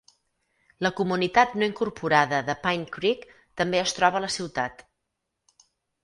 La 0.85 0.89
comunitat 0.99 1.51
no 1.63 1.67
incorporada 1.71 2.39
de 2.47 2.55
Pine 2.63 2.87
Creek 2.95 3.27
també 3.61 3.81
es 3.81 3.93
troba 3.99 4.19
a 4.21 4.23
la 4.25 4.31
ciutat. 4.37 4.83